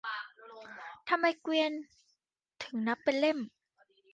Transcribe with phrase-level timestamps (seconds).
[1.09, 1.71] ทำไมเกวียน
[2.61, 3.39] ถึงนับเป็นเล่ม